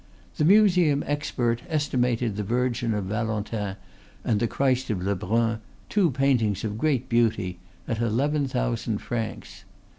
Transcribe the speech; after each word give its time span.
The 0.37 0.45
Museum 0.45 1.03
expert 1.05 1.61
estimated 1.69 2.35
the 2.35 2.41
Virgin 2.43 2.95
of 2.95 3.05
Valentin 3.05 3.75
and 4.25 4.39
the 4.39 4.47
Christ 4.47 4.89
of 4.89 5.03
Lebrun, 5.03 5.59
two 5.89 6.09
paintings 6.09 6.63
of 6.63 6.79
great 6.79 7.07
beauty, 7.07 7.59
at 7.87 8.01
eleven 8.01 8.47
thousand 8.47 8.97
francs. 8.97 9.63